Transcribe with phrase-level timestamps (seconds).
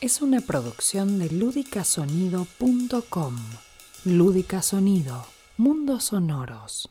[0.00, 3.36] es una producción de ludicasonido.com.
[4.04, 5.26] Lúdica Sonido,
[5.56, 6.88] mundos sonoros.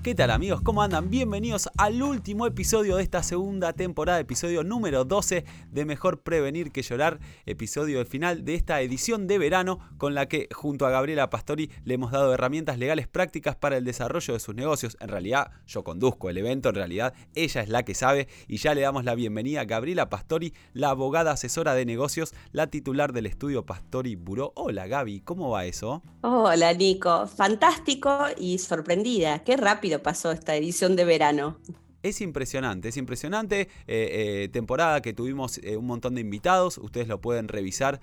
[0.00, 0.62] ¿Qué tal amigos?
[0.62, 1.10] ¿Cómo andan?
[1.10, 6.82] Bienvenidos al último episodio de esta segunda temporada, episodio número 12 de Mejor Prevenir que
[6.82, 11.72] Llorar, episodio final de esta edición de verano con la que junto a Gabriela Pastori
[11.82, 14.96] le hemos dado herramientas legales prácticas para el desarrollo de sus negocios.
[15.00, 18.74] En realidad yo conduzco el evento, en realidad ella es la que sabe y ya
[18.74, 23.26] le damos la bienvenida a Gabriela Pastori, la abogada asesora de negocios, la titular del
[23.26, 24.52] estudio Pastori Buró.
[24.54, 26.04] Hola Gaby, ¿cómo va eso?
[26.20, 31.58] Hola Nico, fantástico y sorprendida, qué rápido pasó esta edición de verano.
[32.04, 33.62] Es impresionante, es impresionante.
[33.62, 36.78] Eh, eh, temporada que tuvimos eh, un montón de invitados.
[36.78, 38.00] Ustedes lo pueden revisar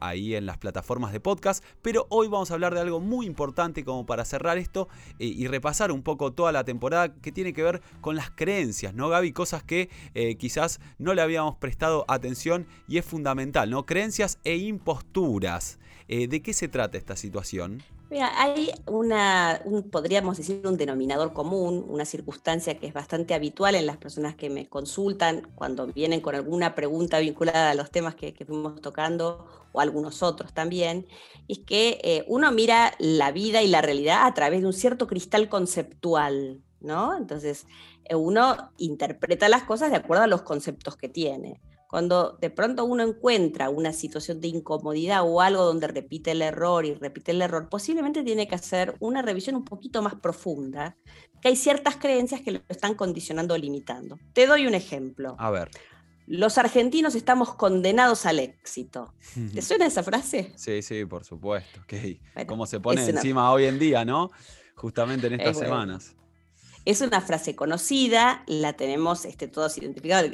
[0.00, 1.62] ahí en las plataformas de podcast.
[1.82, 5.92] Pero hoy vamos a hablar de algo muy importante como para cerrar esto y repasar
[5.92, 9.32] un poco toda la temporada que tiene que ver con las creencias, ¿no, Gaby?
[9.32, 9.90] Cosas que
[10.38, 13.84] quizás no le habíamos prestado atención y es fundamental, ¿no?
[13.84, 15.78] Creencias e imposturas.
[16.08, 17.82] ¿De qué se trata esta situación?
[18.10, 23.84] Mira, hay una, podríamos decir, un denominador común, una circunstancia que es bastante habitual en
[23.84, 28.34] las personas que me consultan cuando vienen con alguna pregunta vinculada a los temas que,
[28.46, 31.06] fuimos tocando o algunos otros también,
[31.48, 35.06] es que eh, uno mira la vida y la realidad a través de un cierto
[35.06, 37.14] cristal conceptual, ¿no?
[37.14, 37.66] Entonces,
[38.04, 41.60] eh, uno interpreta las cosas de acuerdo a los conceptos que tiene.
[41.88, 46.84] Cuando de pronto uno encuentra una situación de incomodidad o algo donde repite el error
[46.84, 50.98] y repite el error, posiblemente tiene que hacer una revisión un poquito más profunda,
[51.40, 54.18] que hay ciertas creencias que lo están condicionando o limitando.
[54.34, 55.34] Te doy un ejemplo.
[55.38, 55.70] A ver.
[56.26, 59.14] Los argentinos estamos condenados al éxito.
[59.54, 60.52] ¿Te suena esa frase?
[60.56, 61.80] Sí, sí, por supuesto.
[62.46, 64.30] ¿Cómo se pone encima hoy en día, no?
[64.74, 66.17] Justamente en estas semanas.
[66.84, 70.30] Es una frase conocida, la tenemos este, todos identificados,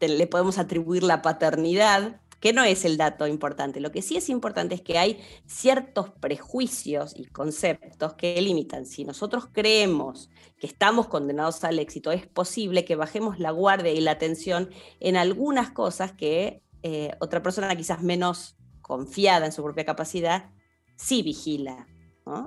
[0.00, 3.80] le podemos atribuir la paternidad, que no es el dato importante.
[3.80, 8.86] Lo que sí es importante es que hay ciertos prejuicios y conceptos que limitan.
[8.86, 14.00] Si nosotros creemos que estamos condenados al éxito, es posible que bajemos la guardia y
[14.00, 14.70] la atención
[15.00, 20.50] en algunas cosas que eh, otra persona quizás menos confiada en su propia capacidad
[20.96, 21.86] sí vigila.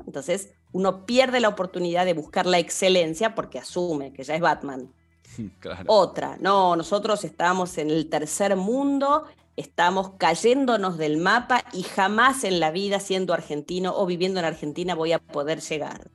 [0.06, 4.92] Entonces, uno pierde la oportunidad de buscar la excelencia porque asume que ya es Batman.
[5.88, 12.60] Otra, no, nosotros estamos en el tercer mundo, estamos cayéndonos del mapa y jamás en
[12.60, 16.10] la vida siendo argentino o viviendo en Argentina voy a poder llegar.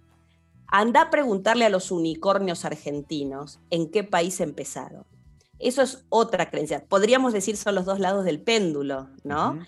[0.68, 5.04] Anda a preguntarle a los unicornios argentinos en qué país empezaron.
[5.58, 6.84] Eso es otra creencia.
[6.86, 9.58] Podríamos decir son los dos lados del péndulo, ¿no?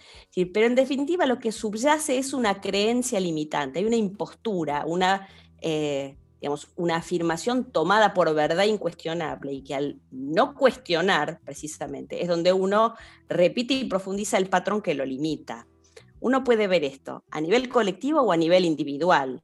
[0.52, 5.28] pero en definitiva lo que subyace es una creencia limitante, hay una impostura, una,
[5.60, 12.28] eh, digamos, una afirmación tomada por verdad incuestionable y que al no cuestionar precisamente es
[12.28, 12.94] donde uno
[13.28, 15.66] repite y profundiza el patrón que lo limita.
[16.20, 19.40] Uno puede ver esto a nivel colectivo o a nivel individual.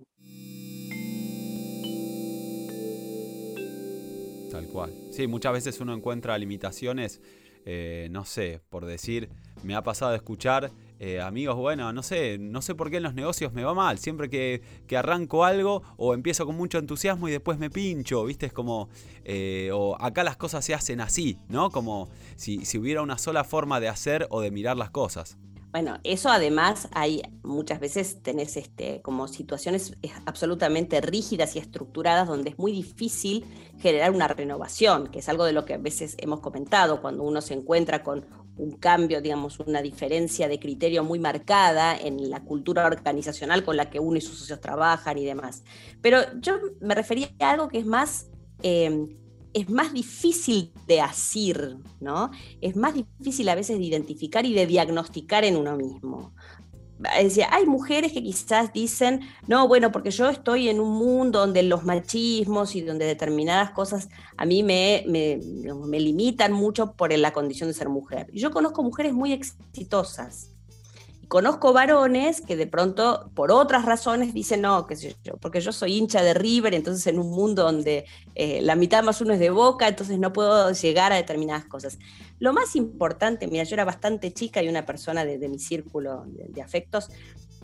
[4.55, 4.95] Tal cual.
[5.11, 7.21] Sí, muchas veces uno encuentra limitaciones,
[7.65, 9.29] eh, no sé, por decir,
[9.65, 10.71] me ha pasado de escuchar
[11.01, 13.99] eh, amigos, bueno, no sé, no sé por qué en los negocios me va mal.
[13.99, 14.63] Siempre que,
[14.97, 18.47] arranco algo o empiezo con mucho entusiasmo y después me pincho, ¿viste?
[18.47, 18.89] Es como,
[19.25, 21.71] eh, o acá las cosas se hacen así, ¿no?
[21.71, 25.37] Como si, si hubiera una sola forma de hacer o de mirar las cosas.
[25.75, 32.51] Bueno, eso además hay muchas veces tenés este, como situaciones absolutamente rígidas y estructuradas donde
[32.51, 33.45] es muy difícil
[33.81, 37.41] generar una renovación, que es algo de lo que a veces hemos comentado cuando uno
[37.41, 38.25] se encuentra con
[38.57, 43.91] un cambio, digamos, una diferencia de criterio muy marcada en la cultura organizacional con la
[43.91, 45.65] que uno y sus socios trabajan y demás.
[46.01, 48.29] Pero yo me refería a algo que es más
[48.63, 49.09] eh,
[49.55, 52.31] es más difícil de asir, ¿no?
[52.61, 56.35] Es más difícil a veces de identificar y de diagnosticar en uno mismo.
[57.51, 61.85] Hay mujeres que quizás dicen, no, bueno, porque yo estoy en un mundo donde los
[61.85, 65.41] machismos y donde determinadas cosas a mí me, me,
[65.87, 68.31] me limitan mucho por la condición de ser mujer.
[68.33, 70.54] Yo conozco mujeres muy exitosas,
[71.35, 75.73] conozco varones que de pronto, por otras razones, dicen, no, qué sé yo, porque yo
[75.73, 78.05] soy hincha de River, entonces en un mundo donde
[78.37, 81.99] eh, la mitad más uno es de boca, entonces no puedo llegar a determinadas cosas.
[82.39, 86.63] Lo más importante, mira, yo era bastante chica y una persona de, mi círculo de,
[86.63, 87.09] afectos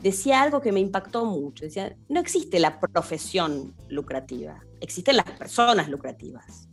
[0.03, 1.63] decía algo que me impactó mucho.
[1.63, 6.67] Decía, no existe la profesión lucrativa, existen las personas lucrativas.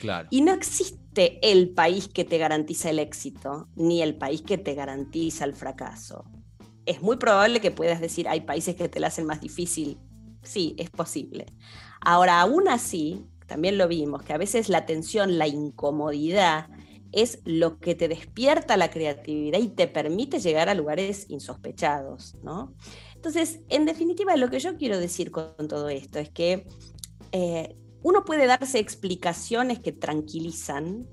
[0.00, 0.28] Claro.
[0.30, 4.74] Y no existe el país que te garantiza el éxito, ni el país que te
[4.74, 6.24] garantiza el fracaso.
[6.86, 9.98] Es muy probable que puedas decir, hay países que te la hacen más difícil.
[10.42, 11.46] Sí, es posible.
[12.00, 16.68] Ahora, aún así, también lo vimos, que a veces la tensión, la incomodidad,
[17.14, 22.74] es lo que te despierta la creatividad y te permite llegar a lugares insospechados, ¿no?
[23.14, 26.66] Entonces, en definitiva, lo que yo quiero decir con todo esto es que
[27.30, 31.08] eh, uno puede darse explicaciones que tranquilizan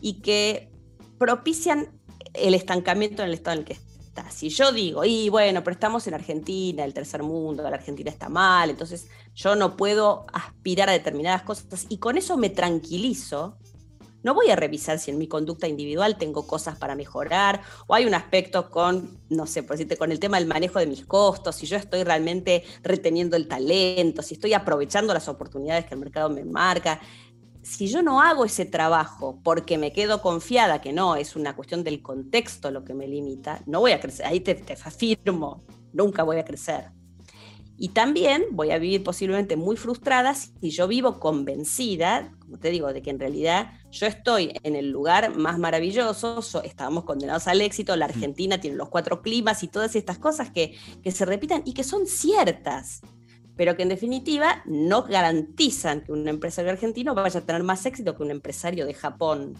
[0.00, 0.72] y que
[1.16, 1.88] propician
[2.34, 4.28] el estancamiento en el estado en el que está.
[4.28, 8.28] Si yo digo, y bueno, pero estamos en Argentina, el tercer mundo, la Argentina está
[8.28, 13.56] mal, entonces yo no puedo aspirar a determinadas cosas y con eso me tranquilizo,
[14.22, 18.06] no voy a revisar si en mi conducta individual tengo cosas para mejorar o hay
[18.06, 21.56] un aspecto con, no sé, por decirte, con el tema del manejo de mis costos,
[21.56, 26.30] si yo estoy realmente reteniendo el talento, si estoy aprovechando las oportunidades que el mercado
[26.30, 27.00] me marca.
[27.62, 31.84] Si yo no hago ese trabajo porque me quedo confiada que no, es una cuestión
[31.84, 34.26] del contexto lo que me limita, no voy a crecer.
[34.26, 36.90] Ahí te, te afirmo, nunca voy a crecer.
[37.76, 42.92] Y también voy a vivir posiblemente muy frustrada si yo vivo convencida, como te digo,
[42.92, 47.96] de que en realidad yo estoy en el lugar más maravilloso, estábamos condenados al éxito,
[47.96, 51.72] la Argentina tiene los cuatro climas y todas estas cosas que, que se repitan y
[51.72, 53.00] que son ciertas,
[53.56, 58.14] pero que en definitiva no garantizan que un empresario argentino vaya a tener más éxito
[58.14, 59.54] que un empresario de Japón.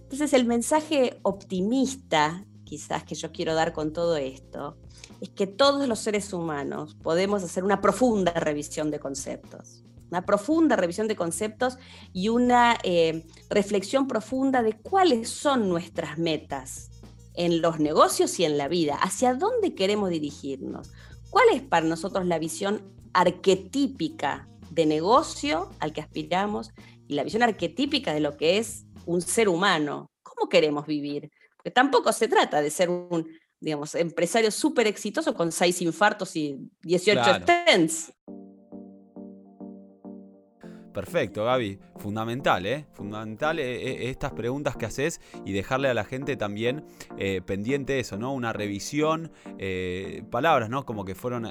[0.00, 4.76] Entonces el mensaje optimista quizás que yo quiero dar con todo esto
[5.20, 10.76] es que todos los seres humanos podemos hacer una profunda revisión de conceptos, una profunda
[10.76, 11.78] revisión de conceptos
[12.12, 16.90] y una eh, reflexión profunda de cuáles son nuestras metas
[17.34, 20.90] en los negocios y en la vida, hacia dónde queremos dirigirnos,
[21.30, 22.82] cuál es para nosotros la visión
[23.12, 26.72] arquetípica de negocio al que aspiramos
[27.06, 31.30] y la visión arquetípica de lo que es un ser humano, cómo queremos vivir.
[31.56, 33.26] Porque tampoco se trata de ser un
[33.60, 38.12] digamos, empresario súper exitoso con seis infartos y 18 stents.
[40.98, 41.78] Perfecto, Gaby.
[41.96, 42.86] Fundamental, ¿eh?
[42.92, 46.84] Fundamental eh, eh, estas preguntas que haces y dejarle a la gente también
[47.18, 48.32] eh, pendiente eso, ¿no?
[48.34, 49.30] Una revisión,
[50.28, 50.84] palabras, ¿no?
[50.84, 51.48] Como que fueron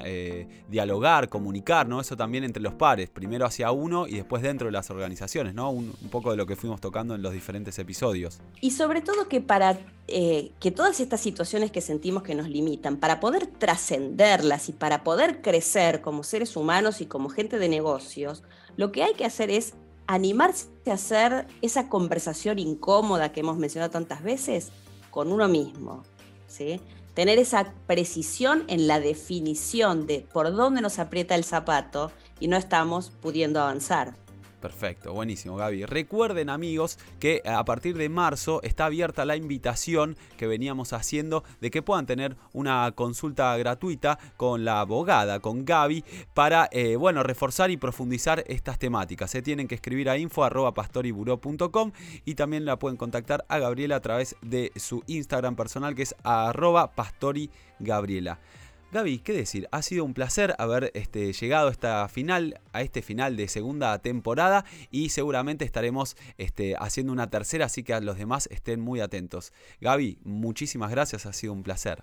[0.68, 2.00] dialogar, comunicar, ¿no?
[2.00, 5.70] Eso también entre los pares, primero hacia uno y después dentro de las organizaciones, ¿no?
[5.70, 8.40] Un, un poco de lo que fuimos tocando en los diferentes episodios.
[8.60, 9.78] Y sobre todo que para
[10.08, 15.42] que todas estas situaciones que sentimos que nos limitan, para poder trascenderlas y para poder
[15.42, 18.42] crecer como seres humanos y como gente de negocios,
[18.76, 19.74] lo que hay que hacer es
[20.06, 24.70] animarse a hacer esa conversación incómoda que hemos mencionado tantas veces
[25.10, 26.02] con uno mismo.
[26.46, 26.80] ¿sí?
[27.12, 32.10] Tener esa precisión en la definición de por dónde nos aprieta el zapato
[32.40, 34.14] y no estamos pudiendo avanzar.
[34.60, 35.84] Perfecto, buenísimo Gaby.
[35.84, 41.70] Recuerden amigos que a partir de marzo está abierta la invitación que veníamos haciendo de
[41.70, 47.70] que puedan tener una consulta gratuita con la abogada, con Gaby, para eh, bueno, reforzar
[47.70, 49.30] y profundizar estas temáticas.
[49.30, 51.92] Se tienen que escribir a info.pastoriburó.com
[52.24, 56.16] y también la pueden contactar a Gabriela a través de su Instagram personal que es
[56.24, 58.40] arroba pastorigabriela.
[58.90, 59.68] Gaby, ¿qué decir?
[59.70, 63.98] Ha sido un placer haber este, llegado a, esta final, a este final de segunda
[63.98, 69.00] temporada y seguramente estaremos este, haciendo una tercera, así que a los demás estén muy
[69.00, 69.52] atentos.
[69.82, 72.02] Gaby, muchísimas gracias, ha sido un placer.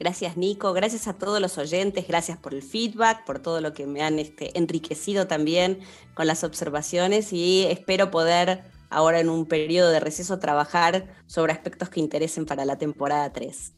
[0.00, 3.86] Gracias Nico, gracias a todos los oyentes, gracias por el feedback, por todo lo que
[3.86, 5.78] me han este, enriquecido también
[6.14, 11.88] con las observaciones y espero poder ahora en un periodo de receso trabajar sobre aspectos
[11.88, 13.74] que interesen para la temporada 3.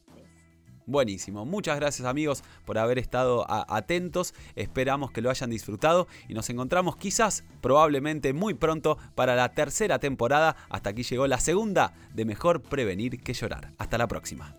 [0.89, 1.45] Buenísimo.
[1.45, 4.33] Muchas gracias amigos por haber estado atentos.
[4.57, 9.99] Esperamos que lo hayan disfrutado y nos encontramos quizás, probablemente muy pronto para la tercera
[9.99, 10.57] temporada.
[10.71, 13.71] Hasta aquí llegó la segunda de Mejor Prevenir que Llorar.
[13.77, 14.57] Hasta la próxima.